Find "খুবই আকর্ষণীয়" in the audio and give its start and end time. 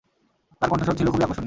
1.07-1.39